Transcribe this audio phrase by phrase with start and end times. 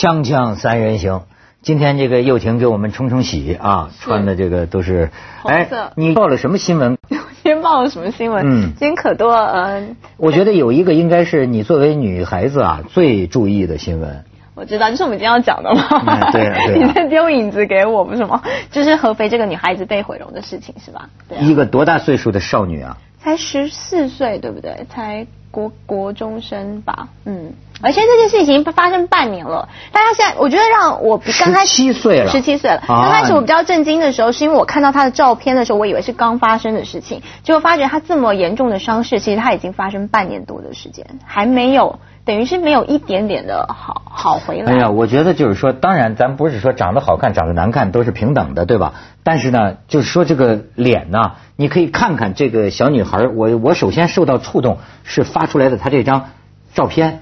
[0.00, 1.24] 锵锵三人行，
[1.60, 5.10] 今天这个又婷给我们冲冲喜啊，穿的这个都是，
[5.42, 6.96] 红色你报了什么新闻？
[7.10, 8.42] 今天报了什么新闻？
[8.46, 14.24] 嗯今天可多，嗯、我觉得有一个应该是你作为女孩子啊最注意的新闻。
[14.54, 15.82] 我知道，这是我们今天要讲的嘛。
[16.06, 18.42] 哎对啊对啊 你在丢影子给我，不是吗？
[18.70, 21.10] 就是合肥这个女孩子被毁容的事情，是吧？
[21.28, 22.96] 对啊一个多大岁数的少女啊？
[23.18, 24.86] 才十四岁，对不对？
[24.88, 27.52] 才国国中生吧，嗯。
[27.82, 32.82] 而且这件事情已经发生半年了，大家现在我觉得让我刚开始17岁了十七岁了。
[32.86, 44.72] 啊刚开始我比较震惊的时候，是因为我看到她的照片的时候，我以为是刚发生的事情，结果发觉她这么严重的伤势，其实她已经发生半年多的时间，还没有，等于是没有一点点的好好回来。
[44.72, 48.92] 哎呀，我觉得就是说，当然咱不是说长得好看、长得难看都是平等的，对吧？
[49.24, 56.30] 但是呢，就是说这个脸呢，你可以看看这个小女孩，我我首先受到触动是发出来的她这张
[56.74, 57.20] 照片，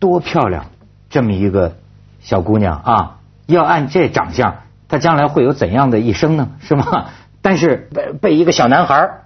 [0.00, 0.66] 多漂亮！
[1.10, 1.76] 这么一个
[2.20, 6.48] 小姑娘啊，要按这长相，她将来会有怎样的一生呢？
[6.60, 7.10] 是吗？
[7.42, 9.22] 但是被被一个小男孩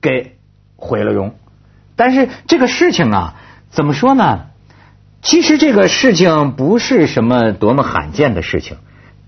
[0.00, 0.36] 给
[0.76, 1.34] 毁了容。
[1.96, 3.34] 但是这个事情啊，
[3.70, 4.46] 怎么说呢？
[5.22, 8.78] 其实这个事情不是什么多么罕见的事情，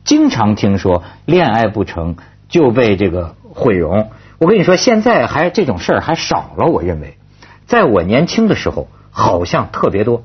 [0.05, 2.17] 经常听说恋爱不成
[2.49, 4.11] 就被这个毁容。
[4.39, 6.67] 我跟你说，现在还这种事儿还少了。
[6.67, 7.19] 我认为，
[7.67, 10.25] 在我年轻的时候，好像特别多。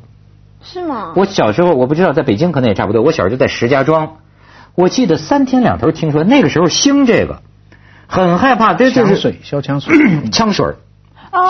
[0.62, 1.14] 是吗？
[1.16, 3.02] 我小时候我不知道，在北京可能也差不多。
[3.02, 4.18] 我小时候在石家庄，
[4.76, 7.42] 我记得三天两头听说那个时候兴这个，
[8.08, 9.96] 很害怕，这就是水， 消枪水。
[10.32, 10.76] 枪水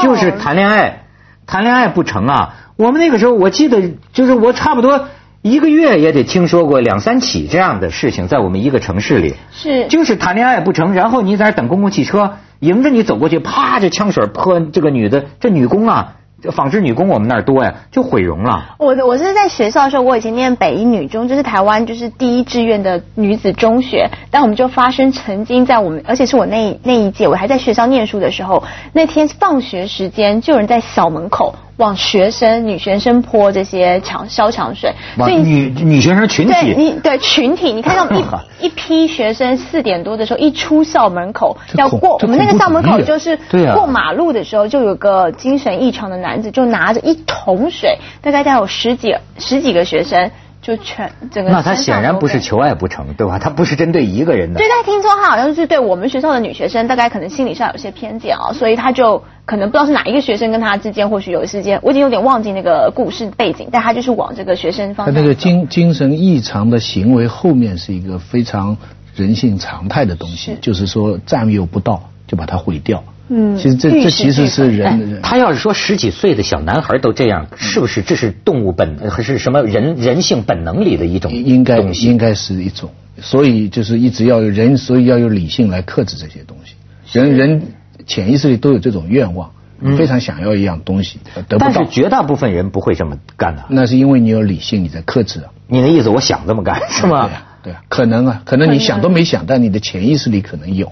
[0.03, 1.05] 就是谈恋爱，
[1.45, 2.55] 谈恋爱不成啊。
[2.75, 5.07] 我们那个时候，我记得就是我差不多
[5.41, 16.15] 一个月也得听说过两三起这样的事情，在我们一个城市里，是就是谈恋爱不成，然后你在那等公共汽车，迎着你走过去，啪，这枪水泼这个女的，这女工啊，
[16.51, 18.75] 纺织女工我们那儿多呀，就毁容了。
[18.77, 24.09] 我的我是在学校的时候，我以前念北一女中，就是台湾就是第一志愿的女子中学。
[24.29, 28.63] 但我们就发生曾经在我们，而且是我那那一届，我还在学校念书的时候，
[28.93, 38.09] 那天放学时间就有人在小门口往学生女学生泼这些强消强水，所以女女学生群对体，你对群体，你看到
[38.59, 43.37] 一一批学生四点多的时候一出校门口要过我们那个校门口就是
[43.73, 50.31] 过马路的时候，就有个精神异常的男子，就拿着一桶水，大概带有十几十几个学生，
[50.67, 53.39] 就全整个那他显然不是求爱不成，对吧？
[53.39, 54.59] 他不是针对一个人的。
[54.59, 68.75] 对，但听说他好像是对我们学校的女学生，大概可能心理上有些偏见啊，所以他就可能不知道是哪一个学生跟他之间或许有一时间，我已经有点忘记那个故事背景，但他就是往这个学生方他那个精精神异常的行为后面是一个非常
[69.15, 73.05] 人性常态的东西，是就是说占有不到就把它毁掉。
[73.29, 82.07] 嗯其实这这其实是人人他要是说十几岁的小男孩都这样，是不是这是动物本还是什么人人性本能里的一种应该东西？
[82.07, 82.89] 应该是一种，
[83.21, 86.75] 所以就是一直要有人，所以要有理性来克制这些东西。
[87.17, 87.61] 人人
[88.05, 89.51] 潜意识里都有这种愿望，
[89.97, 93.63] 非常想要一样东西，得不到但是，绝大部分人不会这么干的。
[93.69, 95.47] 那是因为你有理性，你在克制啊。
[95.67, 97.33] 你的意思，我想这么干是吗对？
[97.33, 100.91] 啊、对啊、可能啊，可能你想都没想，但你的潜意识里可能有，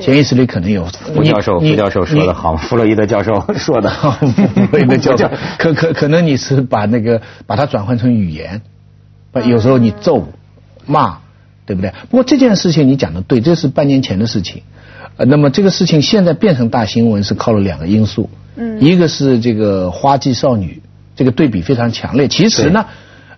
[0.00, 0.84] 潜意识里可能有。
[0.84, 2.32] 傅教授，你傅教授说的。
[2.32, 8.62] 好，弗洛伊德教授 说的好， 弗洛伊德教授， 可可可能你是把那个把它转换成语言，
[9.32, 10.28] 把有时候你揍、
[10.86, 11.18] 骂，
[11.66, 11.92] 对不对？
[12.10, 14.62] 不过这件事情你讲的对，这是半年前的事情。
[15.16, 20.80] 呃，那么这个事情现在变成大新闻是靠了两个因素，嗯，一个是这个花季少女，
[21.16, 22.28] 这个对比非常强烈。
[22.28, 22.86] 其实呢，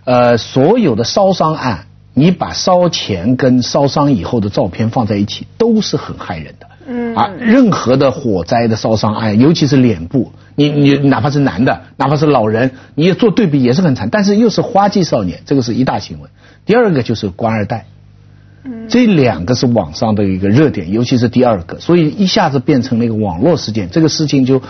[0.05, 6.67] 呃，所有的烧伤案，你把烧前跟烧伤以后的照片放在一起，都是很害人的。
[6.87, 14.09] 嗯啊，任何的火灾的烧伤案，尤其是脸部，你你哪怕是男的，哪怕是老人，你也做对比也是很惨。
[14.09, 16.31] 但是又是花季少年，这个是一大新闻。
[16.65, 17.85] 第二个就是官二代。
[18.87, 24.61] 这两个是网上的一个热点，尤其是第二个，所以一下子变成了一个网络事件，这个事情就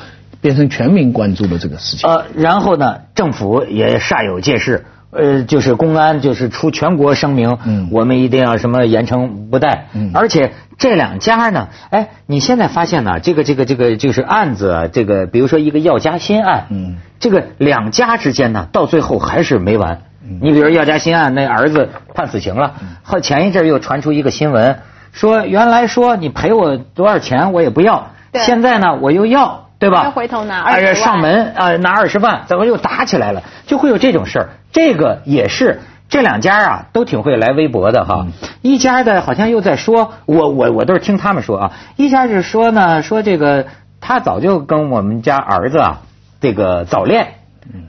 [0.42, 2.10] 变成全民关注的这个事情。
[2.10, 20.02] 呃，然后呢，政府也煞有介事，呃，就是公安就是出全国声明，嗯我们一定要什么严惩不贷，嗯而且这两家呢，哎，你现在发现呢，这个这个这个就是案子啊，这个比如说一个药家鑫案，嗯这个两家之间呢，到最后还是没完。
[20.28, 22.74] 嗯你比如药家鑫案，那儿子判死刑了，
[23.04, 24.80] 后前一阵儿又传出一个新闻，
[25.12, 30.04] 说原来说你赔我多少钱我也不要，对现在呢我又要，对吧？
[30.06, 33.44] 要回头拿哎呀20万上门啊、拿二十万，怎么又打起来了？
[33.68, 34.50] 就会有这种事儿。
[34.72, 38.26] 这个也是这两家啊，都挺会来微博的哈。
[38.64, 41.72] 一家的好像又在说，我我我都是听他们说啊。
[41.98, 43.68] 一家是说呢，说这个
[44.02, 46.02] 他早就跟我们家儿子啊
[46.42, 47.28] 这个早恋，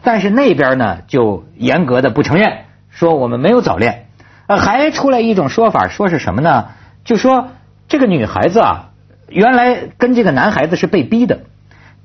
[0.03, 2.59] 但是那边呢就严格的不承认，
[2.91, 4.07] 说我们没有早恋。
[4.47, 6.67] 呃，还出来一种说法，说是什么呢？
[7.05, 7.49] 就说
[7.89, 8.91] 这个女孩子啊，
[9.29, 11.41] 原来跟这个男孩子是被逼的。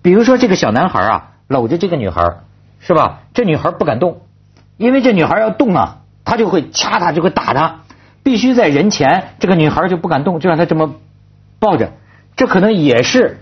[0.01, 2.37] 比如说这个小男孩啊，搂着这个女孩，
[2.79, 3.21] 是吧？
[3.33, 4.21] 这女孩不敢动，
[4.77, 7.81] 因为这女孩要动啊，他就会掐她，就会打她。
[8.23, 10.95] 必须在人前，这个女孩就不敢动，就让她这么
[11.59, 11.91] 抱着。
[12.35, 13.39] 这可能也是。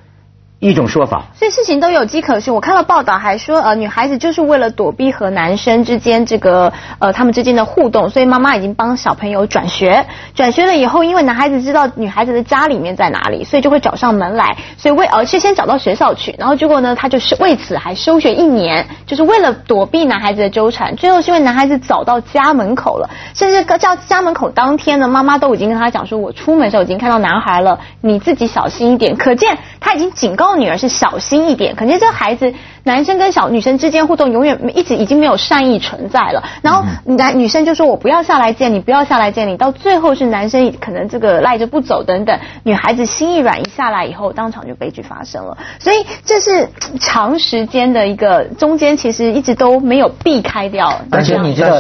[0.60, 2.54] 一种说法，所以事情都有迹可循。
[2.54, 10.06] 我看到报道还说，呃，女孩子就是为了躲避和男生之间这个呃他们之间的互动，所以妈妈已经帮小朋友转学。
[10.36, 14.58] 转学了以后，因为男孩子知道女孩子的家里面在哪里，所以就会找上门来。
[14.78, 20.94] 所以为而且先找到学校去，然后结果呢，他就是为此还休学一年，就是为了躲避男孩子的纠缠。
[20.98, 29.16] 最后是因为男孩子找到家门口了，甚至叫家门口当天呢，妈妈都已经跟他讲说，我出门时候已经看到男孩了，你自己小心一点。
[29.16, 30.49] 可见他已经警告。
[30.56, 32.54] 女儿是小心一点，肯定这孩子，
[32.84, 36.44] 男生跟小女生之间互动永远一直已经没有善意存在了。
[36.62, 39.58] 然后男女生就说我不要下来见你，不要下来见你。
[39.58, 45.58] 到最后是男生可能这个赖着不走等等，女孩子心一软一下来以后，当场就悲剧发生了。
[45.80, 46.70] 所以这是
[47.00, 51.02] 长时间的一个中间，其实一直都没有避开掉。
[51.12, 51.80] 而且你知道，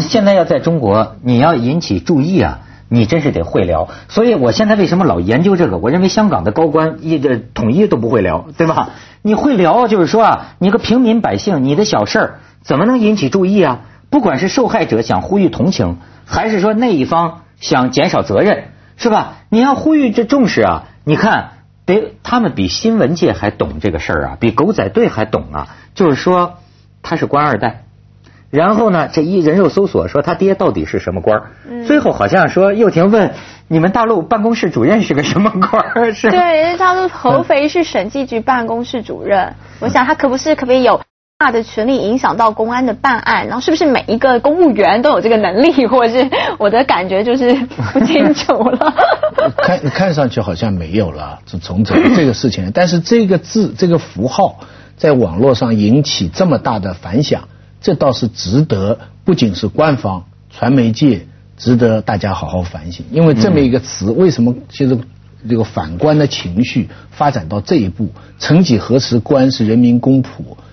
[0.00, 2.60] 现在要在中国，你要引起注意啊。
[2.92, 5.78] 你真是得会聊，所以我现在为什么老研究这个？
[5.78, 8.90] 我认为香港的高官一这统一都不会聊，对吧？
[9.22, 13.82] 你会聊，就是说啊，你个平民百姓，你的小事儿怎么能引起注意啊？
[14.10, 18.64] 不管是受害者想呼吁同情，还是说那一方想减少责任，
[18.96, 19.34] 是吧？
[19.50, 20.88] 你要呼吁这重视啊！
[21.04, 21.50] 你看，
[21.86, 25.68] 得他们比新闻界还懂这个事儿啊，比狗仔队还懂啊。
[25.94, 26.54] 就是说，
[27.02, 27.84] 他是官二代。
[28.50, 29.08] 然后呢？
[29.12, 31.84] 这一人肉搜索说他爹到底是什么官儿？
[31.86, 33.32] 最后好像说又婷问
[33.68, 36.10] 你们大陆办公室主任是个什么官儿？
[36.12, 36.30] 是？
[36.30, 39.54] 对，他说合肥市审计局办公室主任。
[39.78, 41.00] 我想他可不是可不可以有
[41.38, 43.46] 大的权力影响到公安的办案？
[43.46, 45.86] 然后是不是每一个公务员都有这个能力？
[45.86, 47.54] 或者是我的感觉就是
[47.92, 48.92] 不清楚了。
[49.62, 54.58] 看看上去好像没有了，从从这这个事情，但是这个字这个符号
[54.96, 57.42] 在网络上引起这么大的反响。
[57.80, 64.96] 这倒是值得，不仅是官方传媒界值得大家好好反省，因为这么一个词，为什么现在
[65.48, 68.10] 这个反官的情绪发展到这一步？
[68.38, 70.28] 曾几何时，官是人民公仆，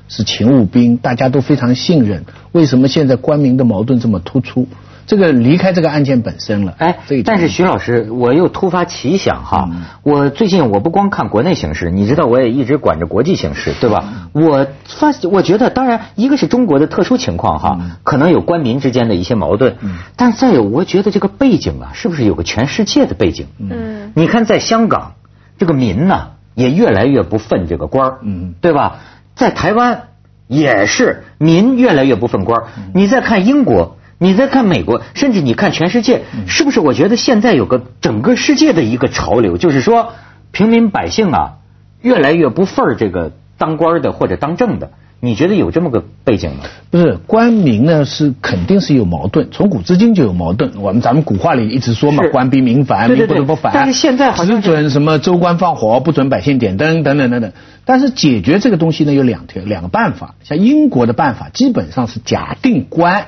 [0.10, 4.68] 是勤务兵，大家都非常信任，为什么现在官民的矛盾这么突出？
[5.08, 9.70] 这个离开这个案件本身了，哎，但是徐老师，我又突发奇想哈，
[10.04, 14.30] 我最近我不光看国内形势，你知道我也一直管着国际形势，对吧？
[14.34, 19.78] 我发，我觉得当然一个是中国的特殊情况哈，可能有官民之间的一些矛盾，
[20.18, 23.48] 但再有，我觉得这个背景啊，是不是有个全世界的背景？
[23.60, 25.14] 嗯，你看在香港，
[25.58, 28.98] 这个民呢也越来越不愤这个官儿，嗯，对吧？
[29.36, 30.10] 在台湾
[30.50, 33.96] 也是民越来越不愤官儿，你再看英国。
[34.20, 36.80] 你再看美国，甚至你看全世界，是不是？
[36.80, 40.14] 我觉得现在有个整个世界的一个潮流，就是说
[40.52, 41.58] 平民百姓啊，
[42.02, 44.92] 越来越不忿儿这个当官的或者当政的。
[45.20, 46.66] 你觉得有这么个背景吗？
[46.92, 50.74] 不是，官民呢是肯定是有矛盾，从古至今就有矛盾。
[50.80, 53.72] 我们咱们古话里一直说嘛，官逼民反，民不得不反。
[53.74, 57.52] 但是现在好像只准什么州官放火，不准百姓点灯，等等等等。
[57.84, 60.36] 但是解决这个东西呢，有两条两个办法。
[60.44, 63.28] 像英国的办法，基本上是假定官。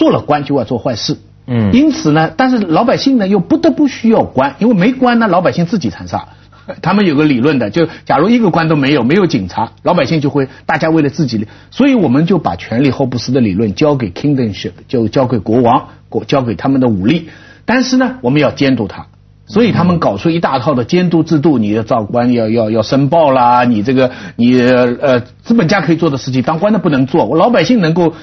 [0.00, 6.26] 做了官就要做坏事，嗯，因此呢，但是老百姓呢又不得不需要官，因为没官呢，老百姓自己残杀。
[6.80, 17.28] 他们有个理论的，就假如一个官都没有，没有警察，老百姓就会大家为了自己，所以我们就把权力霍布斯的理论交给 kingdomship，就交给国王，国交给他们的武力，
[17.66, 19.08] 但是呢，我们要监督他。
[19.52, 28.14] 所以他们搞出一大套的监督制度，你的照官要要要申报啦，你这个你呃资本家可以做的事情，当官的不能做，我老百姓能够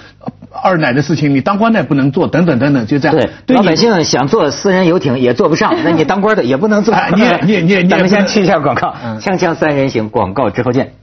[0.51, 3.17] 二奶的事情，你当官的不能做，等等等等，就这样。
[3.46, 6.96] 对，老百姓想坐私人游艇也坐不上， 那你当官的也不能坐。
[7.13, 10.93] 你你你你，咱们先去一下广告，锵锵三人行，广告之后见。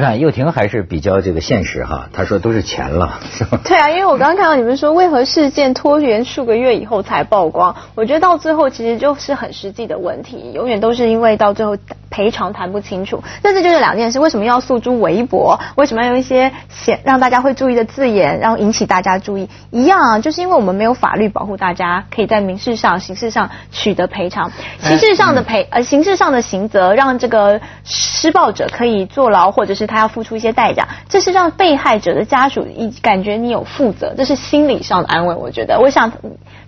[0.00, 3.60] 看又廷还是比较这个现实哈，他说都是钱了，是吧？
[3.64, 11.76] 对啊，因为我刚刚看到你们说为何事件拖延数个月以后才曝光，我觉得到最后其实就是很实际的问题，永远都是因为到最后
[12.10, 13.22] 赔偿谈不清楚。
[13.42, 15.60] 那这就是两件事，为什么要诉诸微博？
[15.76, 19.48] 为什么要用一些显让大家会注意的字眼，然后引起大家注意？
[19.70, 24.50] 一样啊，就是因为我们没有法律保护大家，可以在民事上、刑事上取得赔偿。
[24.80, 35.34] 刑事上的赔呃，刑事上的刑责让这个施暴者可以坐牢，或者是他要付出一些代价，这是让被害者的家属一感觉你有负责，这是心理上的安慰。
[35.34, 36.12] 我觉得，我想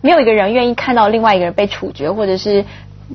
[0.01, 2.65] 没有一个人愿意看到另外一个人被处决，或者是。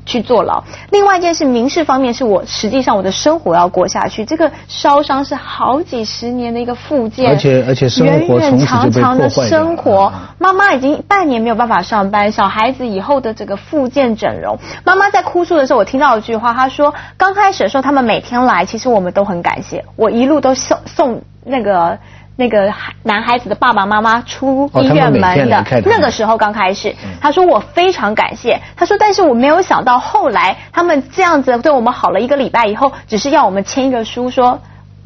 [0.06, 0.63] 去坐牢。
[0.92, 4.24] 另外一件事，民事方面是我实际上我的生活要过下去。
[4.25, 10.12] 这个烧伤是好几十年的一个附件，而且而且生活远远长长的生活。
[10.38, 14.58] 妈妈已经半年没有办法上班，小孩子以后的这个复健整容。
[14.84, 21.98] 妈妈在哭诉的时候，我听到一句话，她说：刚开始的时候，他们每天来，其实我们都很感谢，我一路都送送那个。
[22.38, 34.62] 那个孩男孩子的爸爸妈妈出医院门的那个时候刚开始，他说我非常感谢，他说但是我没有想到后来他们这样子对我们好了一个礼拜以后，只是要我们签一个书说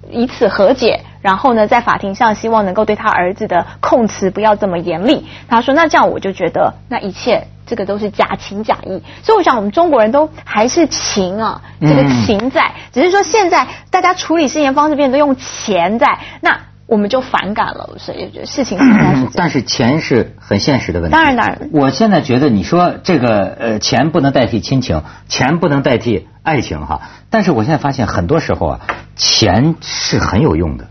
[0.10, 5.26] 以此和解，然后呢在法庭上希望能够对他儿子的控词不要这么严厉。
[5.48, 7.48] 他说那这样我就觉得那一切。
[7.64, 16.60] 这个都是假情假意，所以我想我们中国人都还是情啊，这个情在，只是说现在大家处理事情方式变得用钱在，那
[16.92, 19.32] 我们就反感了，所以也觉得事情应该是这样。
[19.34, 21.14] 但是钱是很现实的问题。
[21.14, 27.00] 当然当然我现在觉得你说这个呃，钱不能代替亲情，钱不能代替爱情哈。
[27.30, 28.80] 但是我现在发现很多时候啊，
[29.16, 30.88] 钱是很有用的，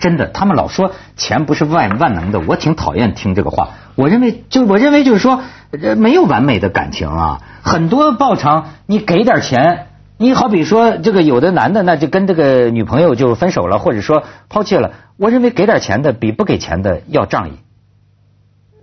[0.00, 0.26] 真的。
[0.26, 3.68] 他们老说钱不是万万能的，我挺讨厌听这个话。
[3.94, 9.86] 我认为就我认为就是说，呃没有完美的感情啊，很多报偿你给点钱。
[10.16, 14.92] 你好比说，这个有的男的那就跟这个女朋友就分手了，或者说抛弃了。
[15.16, 17.52] 我认为给点钱的比不给钱的要仗义。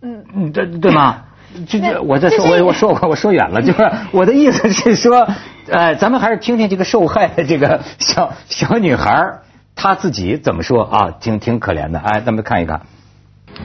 [0.02, 1.24] 嗯，嗯，对对吗？
[1.68, 5.28] 这那这，我在 说，我我说我我说远了， 就是我的意思是说，
[5.70, 9.42] 呃，咱们还是听听这个受害的这个小小女孩儿
[9.76, 12.00] 她自己怎么说啊，挺挺可怜的。
[12.00, 12.82] 哎，咱们看一看。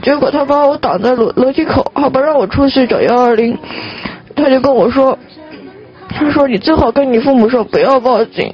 [0.01, 3.57] 结果他把我挡在楼楼梯口，好不让我出去找幺二零，
[4.35, 5.17] 他就跟我说，
[6.09, 8.53] 他说你最好跟你父母说不要报警，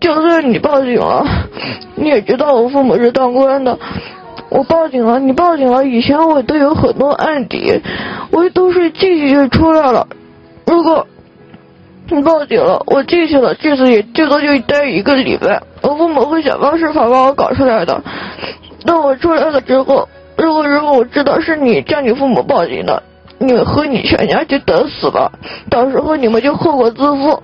[0.00, 1.24] 就算你报警了，
[1.94, 3.78] 你也知道我父母是当官的，
[4.48, 7.80] 我报警了，你报警了，以前我都有很多案底，
[8.30, 10.06] 我都是进去就出来了，
[10.66, 11.06] 如果
[12.08, 18.02] 你报警了，我进去了，这次也最多就待一个礼拜，我父母会想方设法把我搞出来的。
[18.84, 23.02] 等我出来了之后，如果如果我知道是你叫你父母报警的，
[23.40, 25.32] 你和你全家就等死吧，
[25.70, 27.42] 到时候你们就后果自负。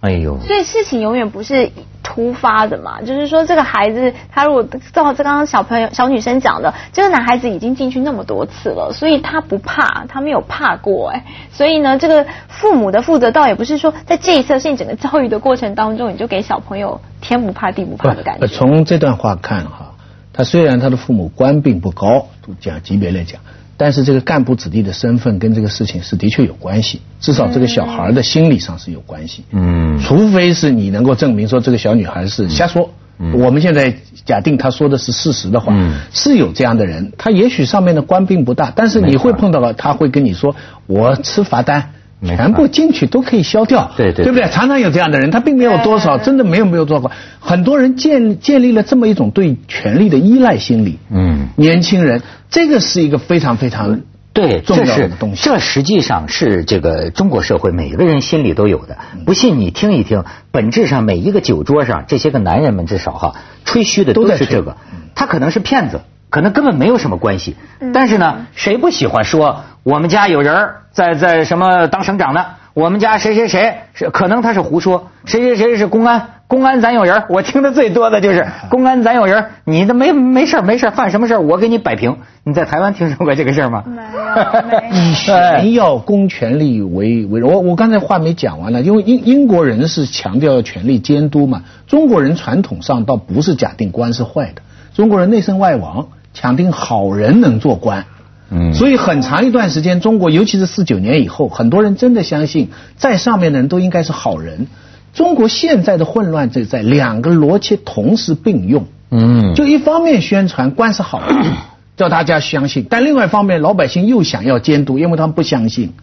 [0.00, 1.72] 哎呦，所以事情永远不是
[2.04, 18.46] 突发的嘛，就是说这个孩子他如果照这刚刚小朋友小女生讲的，这个男孩子已经进去那么多次了，所以他不怕，他没有怕过哎，所以呢，这个父母的负责倒也不是说在这一次是你整个教育的过程当中，你就给小朋友天不怕地不怕的感觉。
[18.46, 19.94] 从这段话看哈，
[20.36, 22.26] 他虽然他的父母官并不高，
[22.60, 23.40] 讲级别来讲，
[23.76, 29.44] 但是这个干部子弟的身份跟这个事情是的确有关系，至少这个小孩的心理上是有关系。
[29.50, 32.90] 嗯除非是你能够证明说这个小女孩是瞎说。
[33.18, 40.54] 嗯我们现在假定她说的是事实的话，嗯是有这样的人，他也许上面的官并不大，但是你会碰到了，他会跟你说
[40.86, 41.92] 我吃罚单。
[42.22, 44.48] 全部进去都可以消掉，对对对不对？
[44.48, 47.10] 常常有这样的人，他并没有多少，真的没有没有做过。
[47.40, 50.98] 很多人建建立了这么一种对权力的依赖心理。
[51.10, 54.00] 嗯，年轻人，这个是一个非常非常
[54.32, 55.42] 对，重要的东西。
[55.44, 58.96] 这实际上是这个中国社会每个人心里都有的。
[59.24, 64.76] 不信你听一听，本质上每一个酒桌上这些个男人们至少哈吹嘘的都是这个，
[65.14, 67.56] 他可能是骗子，可能根本没有什么关系。
[67.92, 72.44] 但是呢，谁不喜欢说我们家有人儿在在什么当省长呢？
[72.74, 76.28] 我们家谁谁谁是可能他是胡说，谁谁谁是公安。
[76.48, 82.18] 公安咱有人儿，我听的最多的就是 公安咱有人儿，你的没没事儿没事儿犯什么事儿我给你摆平。
[82.44, 83.82] 你在台湾听说过这个事儿吗？
[83.84, 94.62] 没有没有以 前要公权力为为我我刚才话没讲完呢，因为英英国人是强调权力监督嘛，中国人传统上倒不是假定官是坏的，
[94.94, 96.06] 中国人内圣外王，
[96.36, 98.04] 强定好人能做官。
[98.48, 104.68] 嗯所以很长一段时间，中国尤其是四九年以后，很多人真的相信在上面的人都应该是好人。
[105.14, 108.86] 中国现在的混乱就在两个逻辑同时并用。
[109.10, 111.54] 嗯就一方面宣传官是好人，
[111.96, 115.94] 叫大家相信，但另外一方面老百姓又想要监督，因为他们不相信，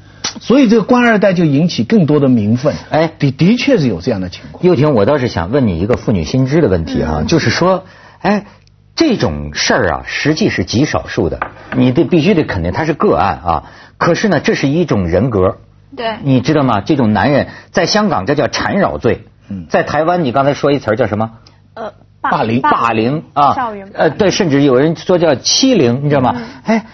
[0.42, 2.74] 所以这个官二代就引起更多的民愤。
[2.90, 4.66] 哎的的确是有这样的情况。
[4.66, 7.86] 又婷，我倒是想问你一个妇女心知的问题哈、就是说，
[8.20, 8.46] 哎，
[8.96, 11.40] 这种事儿啊，实际是极少数的，
[11.76, 13.64] 你得必须得肯定它是个案啊。
[13.98, 15.58] 可是呢，这是一种人格，
[15.96, 16.18] 对。
[16.24, 16.82] 你知道吗？
[16.82, 19.66] 这种男人在香港这叫缠绕罪，嗯。
[19.70, 21.32] 在台湾你刚才说一词儿叫什么？
[21.74, 22.62] 呃，霸凌。
[22.62, 23.24] 霸凌。
[23.34, 23.54] 啊。
[23.56, 26.36] 校园，呃，对，甚至有人说叫欺凌，你知道吗？
[26.36, 26.46] 嗯。
[26.66, 26.86] 哎，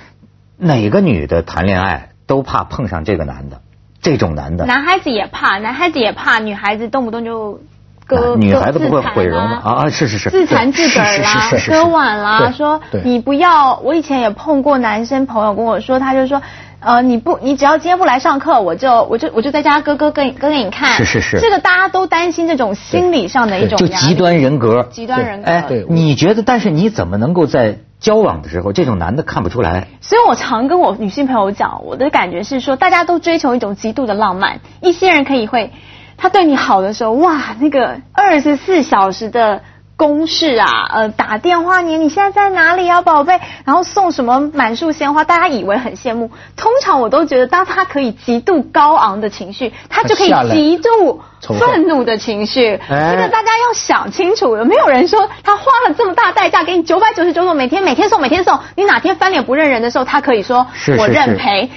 [0.57, 3.61] 哪个女的谈恋爱都怕碰上这个男的，
[4.01, 7.61] 这种男的，男孩子也怕，男孩子也怕，女孩子动不动就
[8.09, 9.71] 割，女孩子不会毁容啊吗？
[9.83, 13.79] 啊，是是是，自残自个儿啦是是是是，是割腕啦，说你不要。
[13.83, 16.41] 我以前也碰过男生朋友跟我说，他就说。
[16.81, 20.91] 呃，你不，你只要今天不来上课，我就我就我就在家割割割割给你看。
[20.93, 25.51] 是是是这个大家都担心这种心理上的一种就极端人格，极端人格。
[25.51, 26.41] 哎对，你觉得？
[26.41, 29.87] 但是你怎么能够在交往的时候，这种男的看不出来？
[29.99, 34.61] 所以我常跟我女性朋友讲，我的感觉是说，大家都追求一种极度的浪漫。
[34.79, 35.73] 一些人可以会，
[36.19, 39.61] 他对你好的时候，哇，那个二十四小时的
[39.95, 43.39] 攻势啊，呃，打电话你你现在在哪里啊，宝贝？
[43.65, 46.29] 然后送什么满树鲜花，大家以为很羡慕。
[46.55, 52.79] 通常我都觉得，当他可以极度高昂的情绪，他就可以极度愤怒的情绪。
[52.89, 61.69] 哎这个大家要想清楚了，没有人说他花了这么大代价给你九百九十九朵，每天每天送每天送，你哪天翻脸不认人的时候，他可以说我是是是认赔。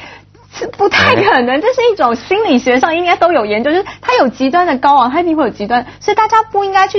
[0.55, 6.99] 是 不太可能，这是一种心理学上应该都有研究，就是他有极端的高昂，他一定会有极端，所以大家不应该去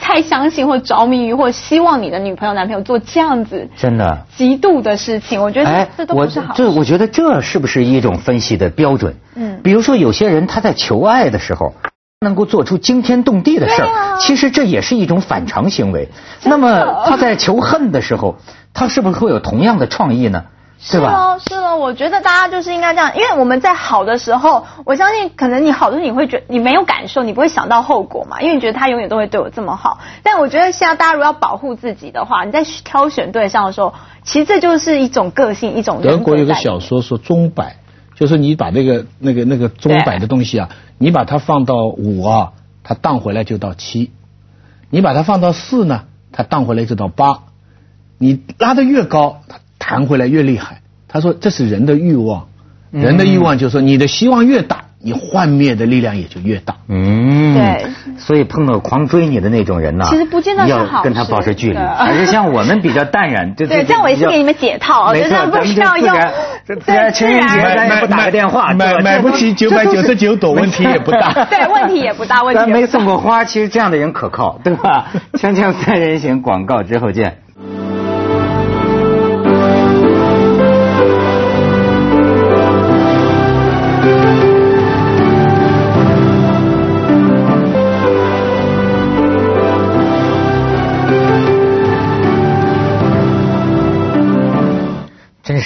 [0.00, 4.26] 太相信或着迷于或希望你的女朋友男朋友做这样子真的。
[4.36, 6.78] 极度的事情，我觉得哎这，都不是好这事。
[6.78, 9.16] 我觉得这是不是一种分析的标准？
[9.34, 11.74] 嗯比如说有些人他在求爱的时候。
[12.20, 16.08] 能够做出惊天动地的事儿，啊其实这也是一种反常行为。
[16.42, 18.36] 那么他在求恨的时候，
[18.72, 20.44] 他是不是会有同样的创意呢？
[20.86, 20.98] 是？
[20.98, 30.00] 哦，是哦，我觉得大家就是应该这样，因为我们在好的时候，我相信可能你好的时候你会觉得你没有感受，你不会想到后果嘛，因为你觉得他永远都会对我这么好。
[30.22, 37.76] 但我觉得现在大家如果要保护自己的话，你在挑选对象的时候，其实这就是一种个性，一种德国有个小说说钟摆，
[38.14, 44.10] 就是你把那个那个那个钟摆的东西啊，你把它放到五啊，它荡回来就到七；
[44.90, 47.44] 你把它放到四呢，它荡回来就到八。
[48.18, 50.80] 你拉得越高，它弹回来越厉害。
[51.06, 52.46] 他说这是人的欲望，
[52.90, 56.76] 人的欲望就是说你的希望越大，你幻灭的力量也就越大。
[56.88, 57.86] 嗯，对，
[58.18, 66.32] 所以碰到狂追你的那种人呢，其实不见得是好事要跟他保持距离，对还是像我们比较淡然，这对，这样我也是给你们解套，没错，就是不咱们就需要用自然，
[66.66, 71.32] 这自然情人节咱也不打个电话，买买不起九百九十九朵，问题也不大。
[71.50, 72.86] 对，问题也不大，问题咱没。
[72.86, 75.06] 送过花，其实这样的人可靠，对吧？
[75.34, 77.38] 锵锵三人行，广告之后见。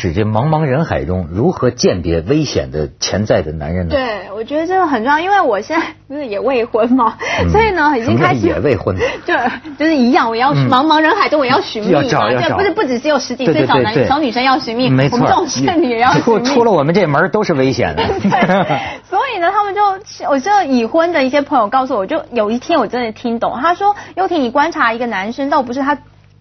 [0.00, 3.96] 真是这茫茫人海中，如何鉴别危险的潜在的男人呢？
[3.96, 9.34] 对，我觉得这个很重要，因为我现在不是也未婚嘛，嗯所以呢，已经开始也未婚 就
[9.76, 16.48] 就是一样，我要嗯茫茫人海中我要寻觅要嘛，找要找对，不是不只是有十几岁小男小女生要寻觅，没错我们这种剩女也要出寻觅。
[16.48, 18.04] 出了我们这门儿都是危险的。
[18.22, 18.78] 对，
[19.10, 19.82] 所以呢，他们就
[20.28, 25.98] 我这已婚的一些朋友告诉我，就有一天我真的听懂，他说：“优婷，你观察一个男生，倒不是他。”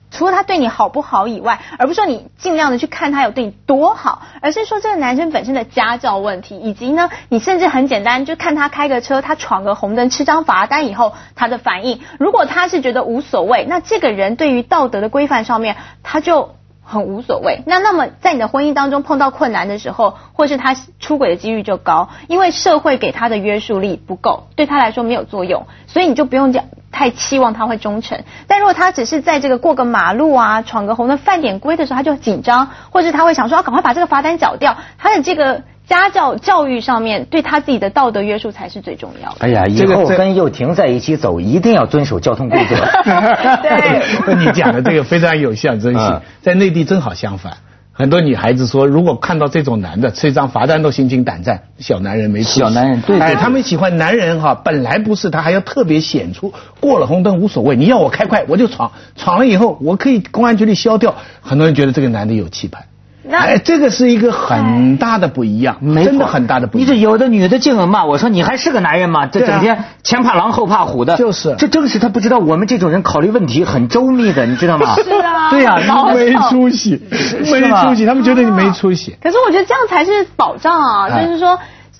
[0.10, 12.02] 除了他对你好不好以外，而不是说你尽量的去看他有对你多好，而是说这个男生本身的家教问题，以及呢，你甚至很简单就看他开个车，他闯个红灯，吃张罚单以后他的反应。
[12.20, 17.64] 如果他是觉得无所谓，那这个人对于道德的规范上面，他就很无所谓。
[17.66, 28.24] 那那么在你的婚姻当中碰到困难的时候，或是他出轨的几率就高，因为社会给他的约束力不够，对他来说没有作用，所以你就不用讲太期望他会忠诚。
[28.48, 35.62] 但如果他只是在这个过个马路啊、闯个红灯、犯点规的时候，他就紧张，或者他会想说，要赶快把这个罚单缴掉，他的这个。
[35.88, 39.38] 家教教育上面对他自己的道德约束才是最重要的。
[39.40, 42.76] 哎呀，以后跟幼婷在一起走，一定要遵守交通规则。
[43.64, 47.54] 对 你讲的这个非常有效，真是嗯在内地正好相反。
[47.98, 52.60] 很多女孩子说，如果看到这种男的吃一张罚单都心惊胆战，小男人没出息。
[52.60, 61.16] 小男人对对哎，对他们喜欢男人哈，本来不是他还要特别显出，过了红灯无所谓，你要我开快我就闯，闯了以后我可以公安局里消掉。
[61.42, 62.86] 很多人觉得这个男的有气派，
[63.30, 67.02] 那哎，这个是一个很大的不一样，没真的很大的不一你这样。
[67.02, 69.26] 有的女的净骂我说你还是个男人吗？
[69.28, 74.96] 这整天前怕狼后怕虎的，就是这正是他不知道我们这种人考虑问题很周密的，你知道吗？
[75.02, 79.16] 是啊 对呀、老没出息，没出息，他们觉得你没出息。
[79.22, 81.58] 可是我觉得这样才是保障啊，哎就是说。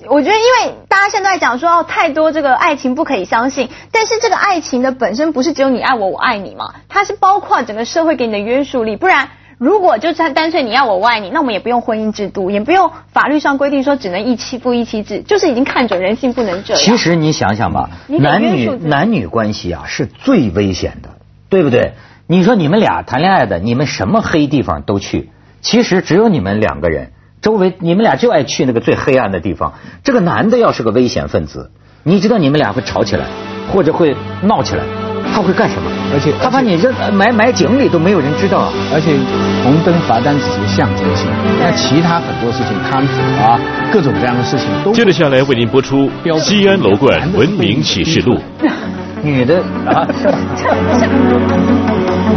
[0.10, 9.30] 我觉得，因为大家现在讲说哦，太多这个爱情不可以相信，但是这个爱情的本身不是只有你爱我，我爱你嘛，它是包括整个社会给你的约束力，不然。
[9.58, 16.84] 如果就单单纯你要我我爱你，那我们也不用婚姻制度，也不用法律上规定说只能一妻不一妻制，就是已经看准人性不能这样。
[16.84, 21.10] 其实你想想吧，男女男女关系啊是最危险的，
[21.50, 21.94] 对不对？
[22.28, 29.74] 你说你们俩谈恋爱的，你们什么黑地方都去，其实只有你们两个人，周围你们俩就爱去那个最黑暗的地方。
[30.04, 31.72] 这个男的要是个危险分子，
[32.04, 33.26] 你知道你们俩会吵起来，
[33.74, 34.84] 或者会闹起来，
[35.34, 35.90] 他会干什么？
[36.14, 38.72] 而且他把你扔埋埋井里都没有人知道啊。
[38.94, 39.12] 而且
[39.64, 41.28] 红灯罚单只是象征性，
[41.60, 43.60] 那其他很多事情，贪腐啊，
[43.92, 46.10] 各种各样的事情都接着下来为您播出
[46.40, 48.36] 《西安楼冠文明启示录》。
[49.24, 50.08] 女的啊？